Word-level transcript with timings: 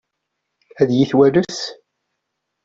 Ad 0.81 0.89
iyi-twanes? 0.91 1.61